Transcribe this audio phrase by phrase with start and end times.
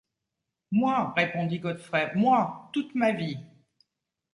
[0.71, 1.13] Moi!
[1.15, 2.71] répondit Godfrey, moi!
[2.73, 3.37] toute ma vie!